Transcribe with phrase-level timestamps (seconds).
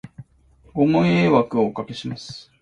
[0.73, 2.51] ご迷惑をお掛けします